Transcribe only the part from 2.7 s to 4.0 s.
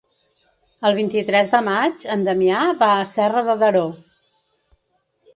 va a Serra de Daró.